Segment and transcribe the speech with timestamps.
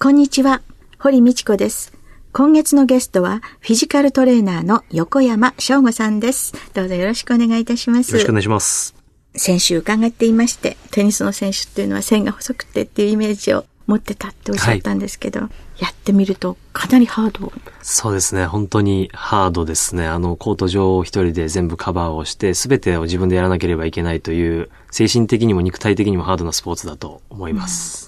[0.00, 0.62] こんにちは。
[1.00, 1.92] 堀道子です。
[2.32, 6.52] 今月のゲストはフィジカルトレーナーの横山翔吾さんです。
[6.72, 8.12] どうぞよろしくお願いいたします。
[8.12, 8.94] よろしくお願いします。
[9.34, 17.52] 先週伺っていましてテニスの選手っていうのは線が細くてっていうイメージを持ってたっておっしゃったんですけど、はい、やってみるとかなりハード。
[17.82, 18.46] そうですね。
[18.46, 20.06] 本当にハードですね。
[20.06, 28.06] あの、コート上を一人で全部カバーをして、すべてを自分でやらなければいけないという、精神的にも肉体的にもハードなスポーツだと思います。
[28.06, 28.07] う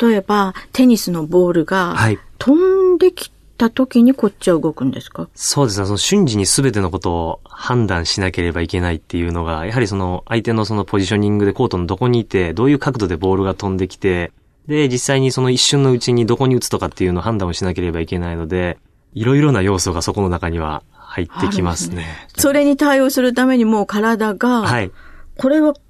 [0.00, 1.96] 例えば、テニスのボールが、
[2.38, 5.28] 飛んできた時にこっちは動くんですか？
[5.34, 5.86] そうですね。
[5.86, 14.32] その瞬時に全てのことを判断しなければいけないっていうのが、やはりその相手のそのポジショニングでコートのどこにいて、どういう角度でボールが飛んできて、
[14.66, 18.78] で、実際にその一瞬のうちにどこに打つとかっていうのを判断をしなければいけないので、
[19.14, 21.94] いろいろな要素がそこの中には入ってきますね。
[21.94, 24.92] すねそれに対応するためにもう体が、はい。
[25.38, 25.80] これは考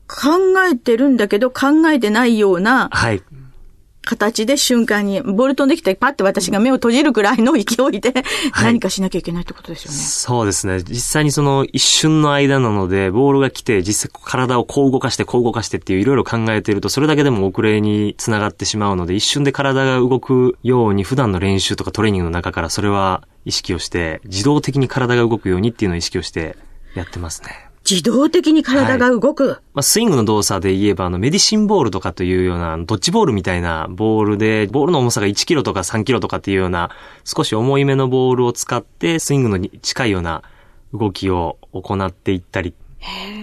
[0.71, 3.23] えてるんだけど考えてないような、はい。
[4.09, 7.61] 形で瞬間に、ボール飛んできてパッて私が目を閉じるくらいの勢
[7.93, 8.15] いで、
[8.57, 10.83] 何かしなきゃいけないってことですよね、はい、そうですね。
[10.83, 26.57] 実際にその一瞬の間なので、ボールが来て、実際体をこう動かして、こう動かしてっていういろいろ考えてると、それだけでも遅れにつながってしまうので、一瞬で体が動くように、普段の練習とかトレーニングの中からそれは意識をして、自動的に体が動くようにっていうのを意識をして
[26.95, 27.68] やってますね。
[27.89, 29.49] 自動的に体が動く。
[29.49, 36.91] はい、まあ、スイングの動作で言えば、あの、メディシンボールとかというような、ドッジボールみたいなボールで、ボールの重さが1キロとか3キロとかっていうような、
[37.25, 40.43] 少し重いめのボールを使って、スイングのに近いような
[40.93, 42.75] 動きを行っていったり、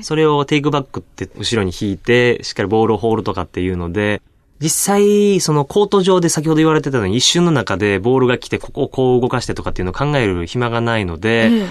[0.02, 4.22] それをテイクバックって後ろに引いて、しっかりボールをホールとかっていうので、
[4.60, 11.68] 実際、そのコート上で先ほど言われてたのに一瞬の中でボールが来て、ここをこう動かしてとかっていうのを考える暇がないので、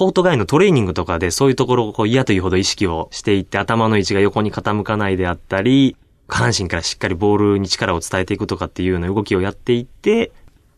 [0.00, 5.94] コート外のトレーニングとかでそういうところをこう嫌というほど意識をしていって頭の位置が横に傾かないであったり、
[6.26, 10.32] 下半身からしっかりボールに力を伝えていくとかっていうような動きをやっていって、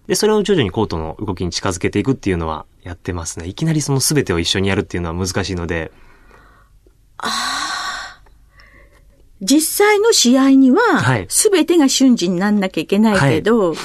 [0.08, 3.46] で、それを徐々にコートの動きに近づけていくっていうのはやってますね。
[3.46, 5.92] いきなりその全てを一緒にやるっていうのは難しいので。
[7.18, 8.22] ああ。
[9.40, 10.80] 実際の試合には、
[11.28, 13.78] 全てが瞬時になんなきゃいけないけど、はい、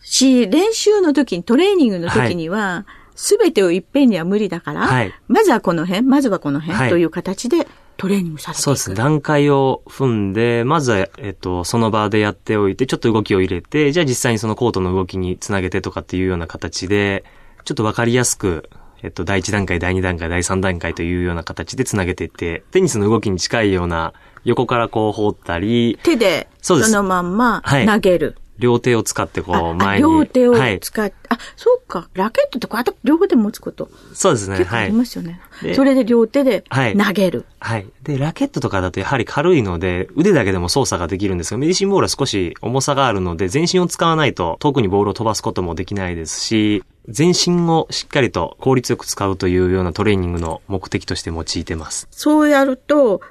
[0.00, 8.96] し、練習の時に、トレーニングの時には、はいすべてをいっぺんには無理だから、はい、まずはこの辺、まずはこの辺、という形でトレーニングさせてそうですね。
[8.96, 17.24] 段階を踏んで、まずは、えっと、その場でやっておいて、ちょっと動きを入れて、じゃあ実際にそのコートの動きにつなげてとかっていうような形で、
[17.64, 18.70] ちょっとわかりやすく、
[19.02, 24.14] えっと、第1段階、第2段階、第3段階というような形でつなげていって、テニスの動きに近いような、
[24.44, 25.98] 横からこう放ったり。
[26.02, 28.26] 手で、そのまんま投げる。
[28.28, 30.02] はい両手を使ってこう前に。
[30.02, 32.08] 両手を使って、はい、あ、そうか。
[32.14, 33.90] ラケットってこうやって両手持つこと。
[34.12, 34.58] そうですね。
[34.58, 35.40] 結構ありますよね。
[35.50, 37.82] はい、それで両手で投げる、はい。
[37.82, 37.92] はい。
[38.04, 52.06] で、ラケットとかだとやはり軽いので、腕だけでも操作ができるんですが、メディシンボールは少し重さがあるので、全身を使わないと遠くにボールを飛ばすこともできないですし、全身をしっかりと効率よく使うというようなトレーニングの目的として用いてます。
[52.10, 53.22] そうやると、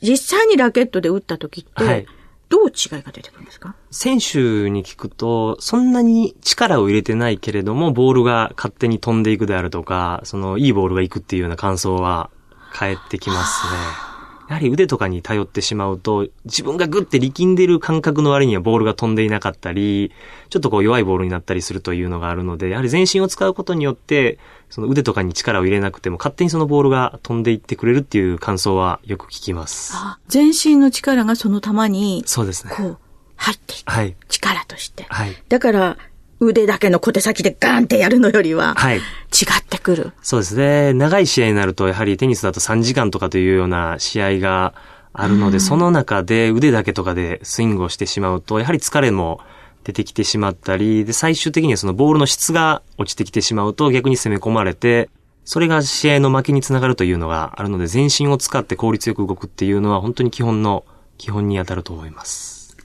[0.00, 2.06] 実際にラケットで打った時って、はい
[2.52, 3.74] どう違いが出てくるんですか？
[3.90, 12.28] 選手に聞くと、そんなに力を入れてないけれども、ボールが勝手に飛んでいくであるとか、その、いいボールが行くっていうような感想は
[12.74, 14.11] 返ってきますね。
[14.48, 20.12] やはり腕とかに頼ってしまうと、自分がグッて力んでる感覚の割にはボールが飛んでいなかったり、
[20.50, 24.38] ちょっとこう弱いボールになったりするというのがあるので、やはり全身を使うことによって、
[24.68, 29.94] その腕とかに力を入れなくても勝手にそのボールが飛んでいってくれるっていう感想はよく聞きます。
[30.28, 32.72] 全身の力がその球に、そうですね。
[32.76, 32.98] こう、
[33.36, 33.90] 入っていく。
[33.90, 34.16] はい。
[34.28, 35.04] 力として。
[35.08, 35.36] はい。
[35.48, 35.98] だから、
[36.46, 38.98] 腕だけの小手先でガーンってやるのよりは、はい。
[38.98, 40.12] 違ってくる。
[40.22, 40.92] そうですね。
[40.92, 44.74] 長い試合になると、やはりテニスだと3時間とかというような試合が
[45.12, 49.40] あるので、うん、その中で腕だけとかでスイングをしてしまうと、やはり疲れも
[49.84, 55.10] 出てきてしまったり、で、最終的にはそのボールの質が落ちてきてしまうと逆に攻め込まれて、
[55.44, 60.84] それが試合の負けにつながるというのがあるので、全身を使って効率よく動くっていうのは本当に基本の、
[61.18, 62.76] 基本に当たると思います。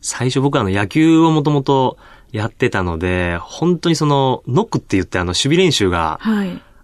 [0.00, 1.96] 最初僕はあの野球をもともと
[2.32, 6.18] やってたので、本当にその、ノックって言ってあの、守備練習が、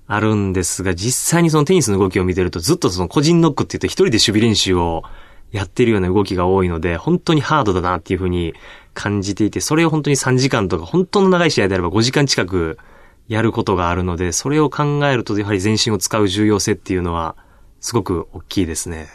[0.06, 5.03] あるんですが、実際にそのテニスの動きを見てると、ずっとその個人ノックって言って一人で守備練習を
[5.50, 8.55] やってるような動きが多いので、本当にハードだなっていうふうに
[8.93, 12.79] 感じていて、それを本当に3時間とか、本当の長い試合であれば5時間近く
[13.29, 17.37] やることがあるので、それを考えると、やはり全身を使う重要性っていうのは、
[17.81, 19.09] すごく大きいですね。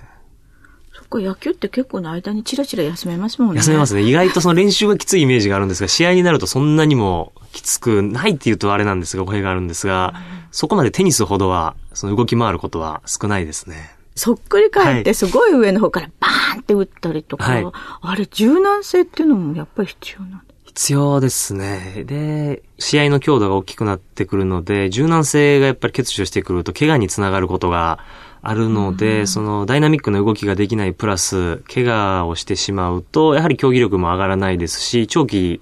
[1.13, 3.57] そっか、野球って結構の間にチラチラ休めますもんね。
[3.57, 4.01] 休めますね。
[4.01, 10.13] 意外とその練習がきついイメージがあるんですが、試合になるとそんなにもきつくないっていうとあれなんですが、語弊があるんですが、
[10.51, 13.95] そこまでテニスほどは、その動き回ることは少ないですね。
[14.15, 17.65] そっくり返ってすごい上の方からバーンって打ったりとか、はい、
[18.01, 22.04] あれ柔軟性っていうのもやっぱり必要なんだ必要ですね。
[22.06, 28.00] で、試合の強度が大きくなってくるので、柔軟性がやっぱり欠如してくると怪我につながることが
[28.43, 35.61] あるので、うん、そのダイナミックな動きができないプラス、怪我をしてしまうと、やはり競技力も上がらないですし、長期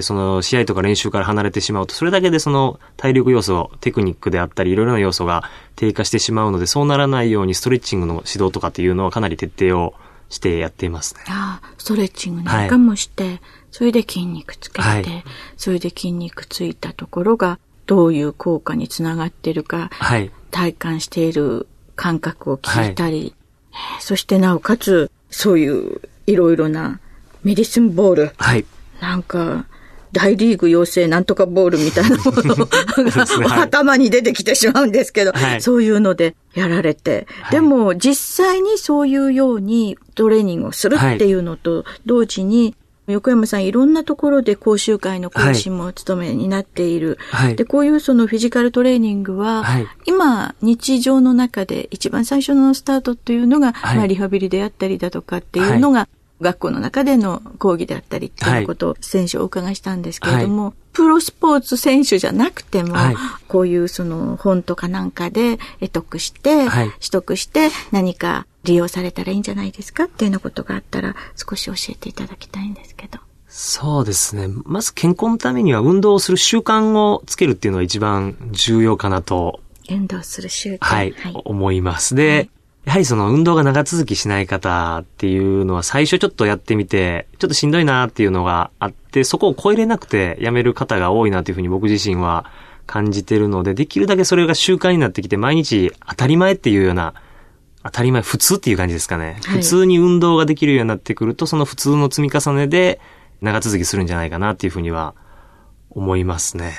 [0.00, 5.42] その試合とか練習から離れてしまうと、それだけでその体力要素、テクニックであったり、いろいろな要素が
[5.76, 9.94] 低下してしまうので、そうならないようにストレッチングの指導とかっていうのはかなり徹底を
[10.30, 11.20] してやっていますね。
[11.28, 13.40] ああ、ストレッチングなんかもして、はい、
[13.70, 15.24] それで筋肉つけて、はい、
[15.58, 21.66] それで筋肉ついたところがどういう効果につながってるか、はい、体感している
[21.96, 23.34] 感覚を聞いたり、
[23.70, 27.00] はい、そしてなおかつ、そういういろいろな
[27.42, 28.32] メディスンボール。
[28.36, 28.64] はい。
[29.00, 29.66] なんか、
[30.12, 32.66] 大リーグ養成なんとかボールみたいなものが、
[33.56, 33.62] ね。
[33.62, 42.76] 頭に出てきてしまうんですけど、はい、そういうのでやられて、はい、でも実際にそういうようにトレーニングをするっていうのと同時に、
[43.12, 47.18] 横山さんいろんなところで講習会の講師もお務めになっている。
[47.30, 56.08] はい、で、こういうそのフィジカルトレーニングは、はい、今日常の中で一番最初のスタートというのが、はい、まあリハビリであったりだとかっていうのが、
[56.42, 63.16] 学校の中での講義であったりっていうことを選手をお伺いしたんですけれども、はい、プロスポーツ選手じゃなくても、はい、
[63.48, 70.04] こういうその本とかなんかで得得して、はい、取得して何か利用されたらいいんじゃないですか？
[70.04, 73.18] っていうようなことがあったら少し教えていただきたいんですけど。
[73.48, 74.48] そうですね。
[74.64, 79.60] まず健康のためには運動をする習慣をつけるっていうのが一番重要かなと。
[79.90, 80.78] 運動する習慣。
[80.80, 81.12] はい。
[81.12, 82.14] はい、思います。
[82.14, 82.48] で、
[82.84, 92.46] やはりその運動が長続きしない方っていうのは最初ちょっとやってみて、ちょっとしんどいなっていうのがあって、そこを超えれなくてやめる方が多いなというふうに僕自身は
[92.86, 97.14] 感じてるので、できるだけそれが習慣になってきて毎日当たり前っていうような、
[97.84, 99.38] 当たり前、普通っていう感じですかね。
[99.44, 103.00] はい、普通に運動ができるようになってくると、その普通の積み重ねで
[103.40, 105.14] 長続きするんじゃないかなっていうふうには
[105.90, 106.74] 思いますね。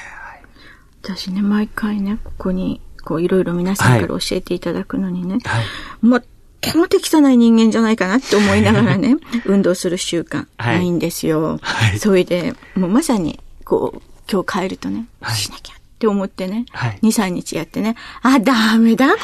[1.04, 6.24] 私ね、毎回ね、ここにこういろいろ皆さんから教えていただくのにね、はい、もう、
[6.62, 11.60] とも適さない人間じゃないかなって思いながらね、 運動する習慣ないんですよ。
[11.62, 14.02] はい、それで、もうまさに、こう、
[14.32, 19.18] 今日帰るとね、はい、しなきゃって思ってね、はい、2、3日やってね、あ、ダメだこ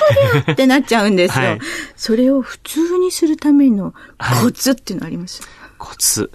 [0.46, 1.46] りゃってなっちゃうんですよ。
[1.46, 1.60] はい、
[1.98, 3.94] それを普通にするための
[4.42, 5.42] コツっていうのあります、
[5.78, 6.31] コツ。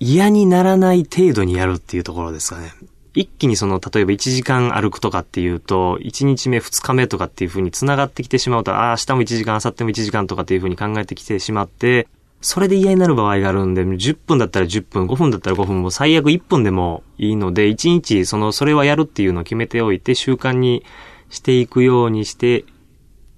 [0.00, 2.72] 嫌にならない程度にやるっていうところですかね。
[3.12, 12.08] 一気にその、例えば1時間歩くとかっていうと、1日目、2日目とかっていう風に繋がってきてしまうと、ああ、明日も1時間、明後日も1時間とかっていう風に考えてきてしまって、
[12.46, 20.84] それで嫌になる場合があるんで、10分だったら10分、5分だったら5分も最悪1分でもいいので、1日、その、それはやるっていうのを決めておいて、習慣に
[21.28, 22.64] していくようにして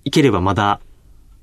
[0.05, 0.81] いければまだ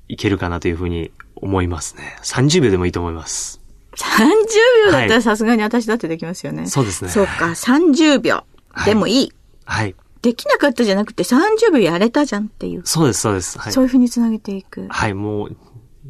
[0.06, 2.16] いけるかなという風に思いますね。
[2.22, 3.60] 30秒でもいいと思います。
[3.96, 6.68] 30秒だったらさすがに私だってできますよね。
[6.68, 7.10] そうですね。
[7.10, 8.44] そうか、30秒。
[8.84, 9.32] でもいい。
[9.64, 9.96] はい。
[10.22, 12.82] できなかったじゃなくて30秒やれたじゃんっていう。
[12.84, 13.58] そうです、そうです。
[13.58, 14.86] はい、そういうふうにつなげていく。
[14.88, 15.56] はい、もう、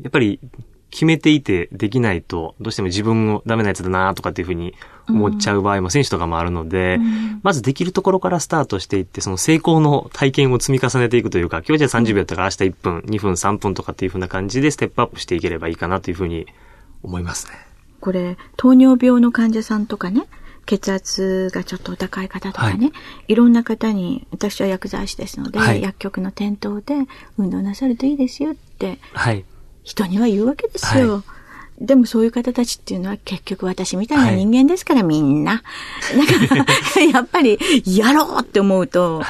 [0.03, 0.39] やっぱり、
[0.97, 4.75] 決めていてできないと、どうしても自分をダメなやつだなとかっていうふうに
[5.11, 16.47] 思っちゃう場合も選手とかもあるので、うん、まずできるところからスタートしていって、その成功の体験を積み重ねていくというか、今日じゃ30秒だったから明日1分、2分、3分とかっていうふうな感じでステップアップしていければいいかなというふうに
[17.03, 17.53] 思いますね。
[18.01, 20.23] これ、糖尿病の患者さんとかね、
[20.65, 22.93] 血圧がちょっとお高い方とかね、は
[23.29, 26.95] い、いろんな方に、私は薬剤師ですので、はい、薬局の店頭で
[27.39, 29.45] 運動なさるといいですよって、はい、
[29.87, 31.15] 人には言うわけですよ。
[31.15, 31.23] は
[31.81, 35.63] い、でもそういう方たちっていうのは結局私みたいな人間ですから、みんな。
[36.13, 39.23] だから やっぱりやろうって思うと、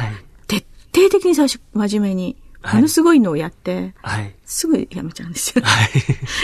[0.48, 2.36] 徹底的に最初真面目に、
[2.72, 3.94] ものすごいのをやって、
[4.46, 5.62] すぐやめちゃうんですよ。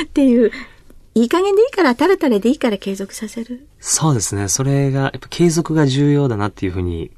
[0.04, 0.52] っていう
[1.14, 3.66] いい加減でいいから、タラタラでいいから継続させる。
[3.80, 4.48] そうですね。
[4.48, 7.10] それが、やっぱ継続が重要だなっていうふうに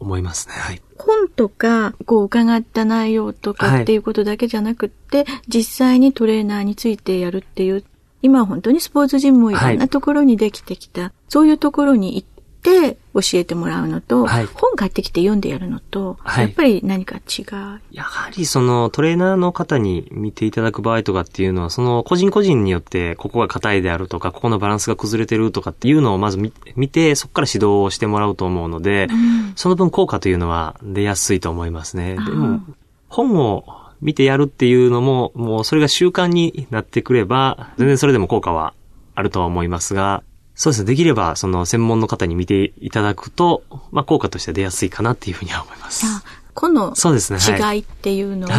[0.00, 0.54] 思いますね。
[0.54, 0.82] はい。
[0.98, 7.84] 本とか、こう伺った内容とかっていうことだけじゃなくって、はい、実際にトレーナーについてやるっていう、
[8.22, 12.28] 今は本当にスポーツジムもいろんなところにできてきた、はい、そういうところに行っ
[12.64, 17.80] て教えてもらうのと、はい、本買ってきて読んでやるのと、はい、やっぱり何か違う。
[17.92, 32.14] やはりそのトレーナーの方に見ていただく場合とかっていうのは、その個人個人によってここが硬いであるとか、ここのバランスが崩れてるとかっていうのをまず見て、そこから指導をしてもらうと思うので、うん、その分効果というのは出やすいと思いますね。
[32.14, 32.60] でも、
[33.08, 33.64] 本を
[34.00, 38.74] 見てやるっていうのも、もうそれが習慣になってくれば、全然それでも効果は
[39.14, 40.22] あるとは思いますが、
[40.54, 40.86] そうですね。
[40.86, 46.06] できれば、その専門の方に見ていただくと、まあ、効果として出やすいかなっていうふうには思います。
[46.54, 48.50] この違いっていうのを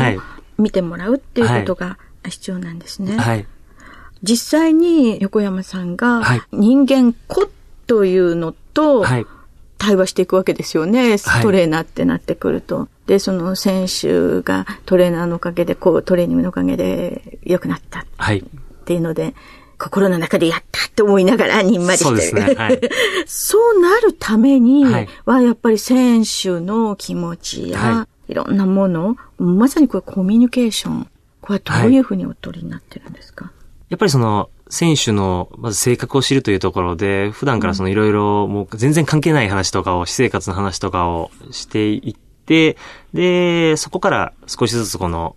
[0.57, 1.97] 見てもらうっていうことが
[2.27, 3.17] 必要なんですね。
[3.17, 3.47] はい。
[4.23, 7.49] 実際に横山さんが人間子
[7.87, 9.05] というのと
[9.77, 11.17] 対話していくわけですよね。
[11.41, 12.89] トレーナーってなってくると。
[13.07, 18.05] で、その選手がトレーナーのおかげで、こう、トレーニングのおかげで良くなったっ
[18.85, 19.35] ていうので、
[19.77, 22.09] 心の中でやったって思いながらにんまりしてる。
[22.09, 22.55] そうですね。
[22.55, 22.79] はい、
[23.25, 24.85] そうなるために
[25.25, 31.07] は、やっぱり選手の気持ちや、はい、いろんなもの、まさにこれコミュニケーション。
[31.41, 33.53] これはどういうふうにお取りになってるんですか、はい、
[33.89, 42.15] やっぱりその、選手の、まず性格を知るというところで、普段からそのいろいろ、もう全然関係ない話とかを、私生活の話とかをしていっ
[42.45, 42.77] て、
[43.13, 45.35] で、そこから少しずつこの、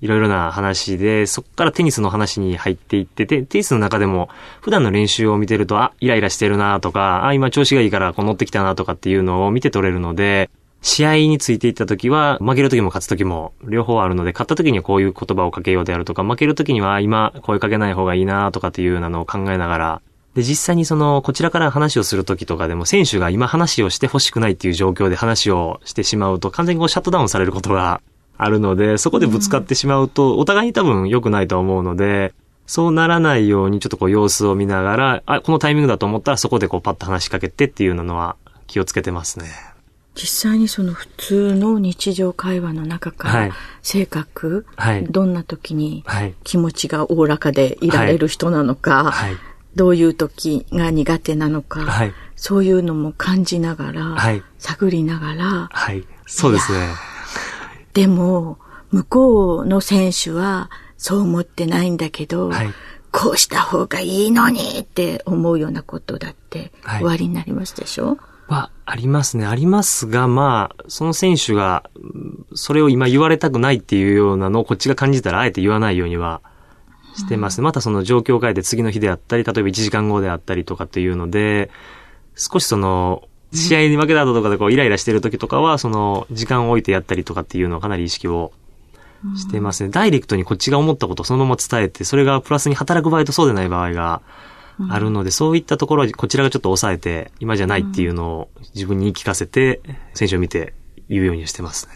[0.00, 4.28] いろいろな話で、そこからテニスの話に入っていってて、テニスの中でも
[4.60, 10.50] 普段の練習を見てると、あ、イライラしてるなとか、あ、今調子がいいからこう乗ってきたなとかっていうのを見て取れるので、
[10.82, 20.02] 試合についていった時は、負ける時も勝つ時も両方あるので、勝った時にはこういう言葉をかけようであるとか、負ける時には今声かけない方がいいなとかっていうようなのを考えながら、
[20.34, 28.02] で、実際にその、こちらから話をするときとかでも、選手が今話をしてほしくないっていう状況で話をしてしまうと、完全にこうシャットダウンされることが
[28.38, 32.34] あるので、そこでぶつかってしまうと、お互いに多分良くないと思うので、
[32.66, 39.46] そうならないようにちょっとこう様子を見ながら、あ、このタイミングだと思ったらそこでこうパッと話しかけてっていうのは気をつけてますね。
[40.16, 46.04] 実際にその普通の日常会話の中から、性格、はい、どんな時に
[46.42, 49.36] 気持ちがおおらかでいられる人なのか、はい、
[49.76, 54.16] どういう時が苦手なのか、はい、そういうのも感じながら、
[54.58, 56.78] 探りながら、はい、そうですね。
[57.96, 58.58] でも、
[58.90, 62.68] 向こうの選手はそう思ってないんだけど、はい、
[63.10, 69.46] こうした方がいいのにって思うようなことだって終わりになりますでしょ、は、ありますね。
[69.46, 71.88] ありますが、まあ、その選手が、
[72.54, 76.42] それを今言われたくないっていうようなのをこっちが感じたら、あえて言わないようには
[77.16, 77.62] してますね。
[77.62, 81.70] うん、またその状況を変えて次の日であったり、例えば1時間後であったりとかっていうので、
[82.34, 83.22] 少しその、
[83.52, 88.52] 試合に負けた後とかでこうイライラしてる時とかは、その、時間を置いてやったりとかっていうのをかなり意識を
[89.36, 89.90] してますね。
[89.90, 94.22] ダイレクトにこっちが思ったことをそのまま伝えて、それがプラスに働く場合とそうでない場合が
[94.90, 99.80] あるので、そういったところはこちらがちょっと抑えて、今じゃないっていうのを自分に言い聞かせて、
[100.14, 100.74] 選手を見て
[101.08, 101.92] 言うようにしてますね。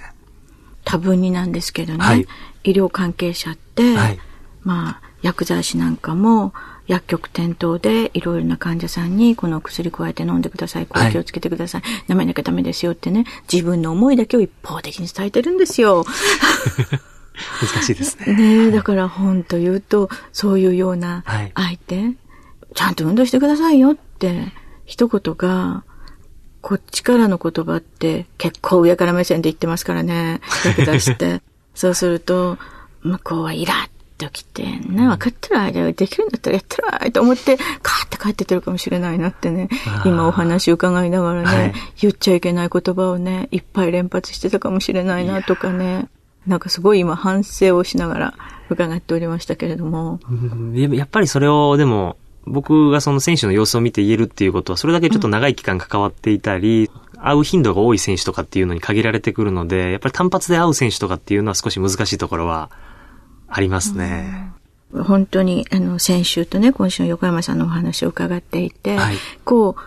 [0.85, 2.27] 多分になんですけどね、はい、
[2.65, 4.19] 医療関係者って、はい、
[4.63, 6.53] まあ、薬剤師なんかも、
[6.91, 10.87] 薬局店頭でいろいろな患者さんにこの薬加えて飲んでください。
[10.87, 11.83] こう気をつけてください。
[11.83, 16.05] はい、舐めなきゃダメですよってね、自分の思いだけを一方的に伝えてるんですよ。
[17.63, 18.67] 難しいですね。
[18.67, 21.23] ねだから本当言うと、そういうような
[21.55, 22.17] 相手、はい、
[22.75, 24.53] ちゃんと運動してくださいよって、
[24.85, 25.85] 一言が、
[26.61, 30.41] こっちからの言葉って結構上から目線で言ってますからね。
[30.65, 31.41] 役出して。
[31.73, 32.59] そうすると、
[33.03, 33.90] 向こうはイラッ
[34.21, 39.69] ときて、な、分かったら、じゃできるんだったらやったら、と思って、カーって帰っててるかもしれないなってね、
[40.05, 46.09] 今お話伺いながらね、はい、言っちゃいけない言葉をね、いっぱい連発してたかもしれないなとかね、
[46.47, 48.35] なんかすごい今反省をしながら
[48.71, 50.21] 伺っておりましたけれども。
[50.75, 62.71] やっぱりそれを、でも、僕がその選手の様子を見て言えるっていうことは、それだけちょっと長い期間関わっていたり、うん会う頻度が多い選手とかっていうのに限られてくるので、やっぱり単発で会う選手とかっていうのは少し難しいところは
[63.51, 64.53] ありますね。
[64.93, 69.83] 本当に、あの、先週とね、今週の横山さんのお話を伺っていて、はい、こう、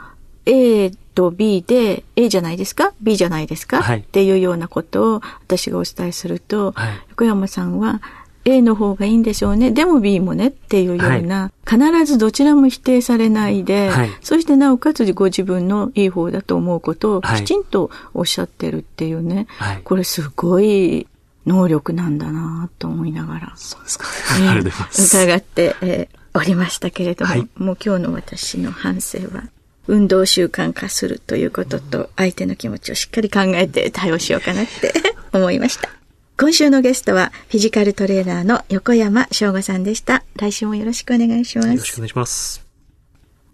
[0.46, 8.02] A と B で、A じゃないですか ?B じゃないですか、はい、っていうようなことを私がお伝えすると、はい、横山さんは、
[8.46, 9.72] A の方がいいんでしょうね。
[9.72, 13.90] でも B もねっていうような、必ずどちらも否定されないで、
[14.22, 19.48] そしてなおかつご自分のいい方だと思うことをきちんとおっしゃってるっていうね、
[19.86, 21.08] これすごい
[21.46, 23.54] 能力なんだなと思いながら。
[23.56, 24.12] そうですか、ね。
[24.32, 25.18] ありがとうございます。
[25.18, 29.50] 伺って、えー、おりましたけれども、はい、もう今日の私の反省は、
[29.88, 34.94] 運動習慣化するということと、相手の気持ちをしっかり考えて対応しようかなって
[35.34, 35.90] 思いました。
[36.38, 40.24] 今週のゲストは、フィジカルトレーナーの横山翔吾さんでした。
[40.36, 41.68] 来週もよろしくお願いします。
[41.70, 42.66] よろしくお願いします。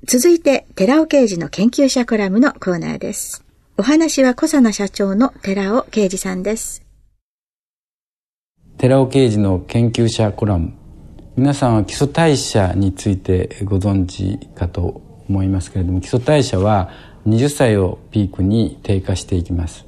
[0.06, 3.44] 続いて、寺尾刑事の研究者コラムのコーナーです。
[3.78, 6.89] お話は小佐奈社長の寺尾刑事さんです。
[8.80, 10.72] 寺尾刑事の研究者コラム。
[11.36, 16.90] 皆さんは基礎代謝についてご存知かと思いますけれども、基礎代謝は
[17.28, 19.86] 20歳をピークに低下していきます。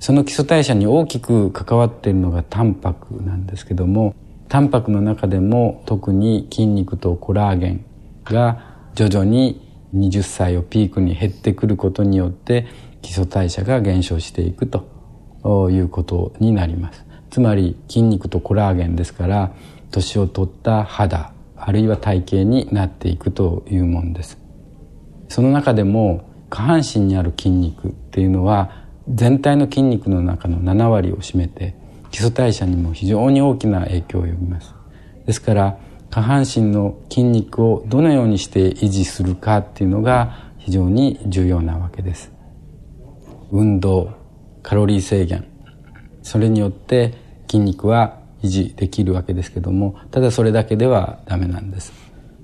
[0.00, 4.14] その基礎代謝に大きく関わっているのがタンパクなんですけども、
[4.50, 7.86] タンパクの中でも特に筋肉とコラーゲン
[8.24, 12.66] が徐々に20歳をピークに減ってくることによって
[13.00, 19.52] 基礎代謝が減少していくということになりますつまり筋肉とコラーゲンですから
[19.90, 24.38] 年を取った肌あるいは体型になっていくというものです。
[25.28, 31.74] その中でも下半身にある筋肉っていうのは全体の筋肉の中の7割を占めて
[32.10, 34.74] 基礎代謝にも非常に大きな影響を及びます。
[35.26, 35.78] ですから
[36.10, 42.32] 下半身の筋肉をどのようにして維持するかっていうのが非常に重要なわけです。
[43.52, 44.12] 運動
[44.62, 45.49] カロリー制限。
[46.22, 47.14] それによって
[47.48, 51.92] 筋肉は維持できるわけですけどもただそれだけではダメなんです。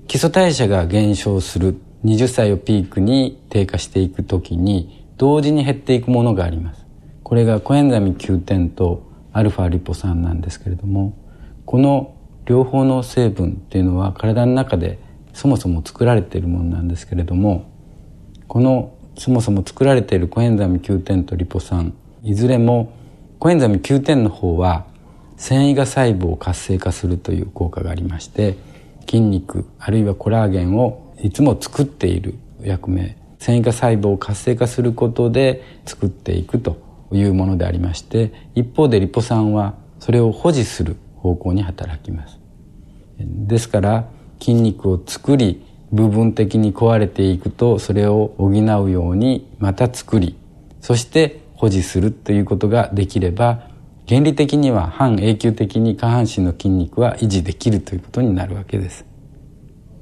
[0.07, 6.85] 基礎代謝が減少する20歳をピークに低下していくときに同時に減っていくものがあります。
[7.23, 11.17] これがコエンザミ Q10 とアルファリポ酸なんですけれども
[11.65, 12.15] この
[12.45, 14.99] 両方の成分っていうのは体の中で
[15.33, 17.69] そもそも作られているものなんですけれども
[18.47, 21.93] このそもそも作られているコエンザミ Q10 とリポ酸
[22.23, 22.93] いずれも
[23.39, 24.85] コエンザミ Q10 の方は
[25.37, 28.57] 繊維が細胞を活性化するという効果がありまして
[29.01, 36.77] 筋肉あるいはコラーゲンをいつも作っている役目繊維化細胞を活性化することで作っていくと
[37.11, 42.39] いうものでありまして一方でリポ酸はそれを保持する方向に働きます。
[43.19, 50.35] ですから筋肉を作り部分的に壊れていくとそれを補うようにまた作り
[50.81, 53.69] そして保持するということができれば
[54.07, 59.05] 原理的には半永久的に下半身の筋肉は維持できるということになるわけです。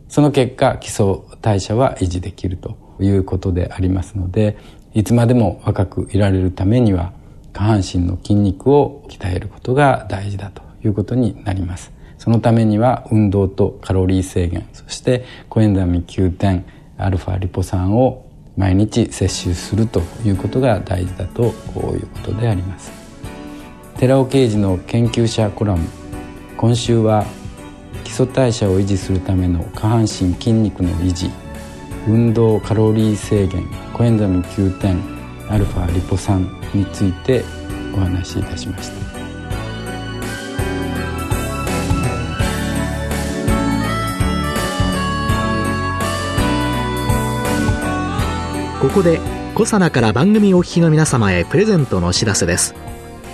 [0.08, 4.58] その結果基礎代謝は維持できるということでありますので
[4.94, 7.14] いつまでも若くいられるためには
[7.52, 11.92] 下半身の筋肉を鍛えることが大事だということになります。
[12.18, 16.64] そのためには運動とカロリー制限そしてコエンザミ Q10
[16.98, 18.26] アルファリポ酸を
[18.58, 22.92] 毎日摂取するということが大事だということであります。
[23.98, 25.88] 寺尾啓二の研究者コラム。
[26.58, 27.26] 今週は
[28.04, 31.30] 基礎代謝を維持するための下半身筋肉の維持。
[32.08, 33.66] 運動カロリー制限。
[33.94, 37.44] コエンザミ Q10 アルファリポ酸について
[37.94, 39.15] お話しいたしました。
[48.86, 49.20] ここで
[49.56, 52.76] コサナから番組お聞きの皆様へプレゼントのお知らせです。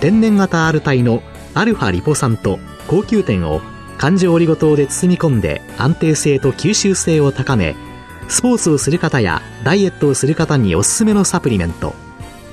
[0.00, 3.60] 天然型 R 体のアルファリポ酸と高級店を
[3.98, 7.76] 環状オリゴ糖で包み込んで安定性と吸収性を高め
[8.28, 11.94] スポーツをする方やダイエットをする方におすすめのサプリメント。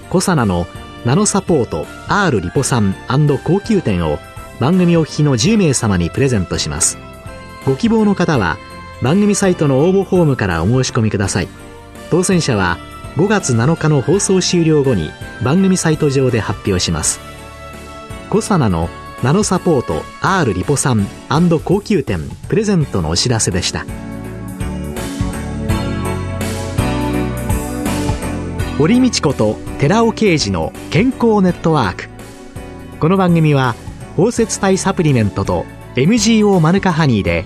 [0.10, 0.68] コサナの
[1.06, 2.94] ナノサポート R リポ酸
[3.46, 4.20] 高級店を
[4.60, 6.98] 番組お聞きの10名様にプレゼントします。
[7.66, 8.58] ご希望の方は
[9.02, 11.69] 番組サイトの応募フォームからお申し込みください。
[12.10, 12.78] 当選者は
[13.16, 15.12] 5月7日の放送終了後に
[15.44, 17.20] 番組サイト上で発表します。
[18.30, 18.90] コサナの
[19.24, 21.06] ナノサポート R リポ酸
[21.64, 23.86] 高級店プレゼントのお知らせでした。
[28.78, 32.10] 堀道子と寺尾啓二の健康ネットワーク。
[33.00, 33.76] この番組は
[34.16, 37.46] 包摂体サプリメントと MGO マヌカハニーで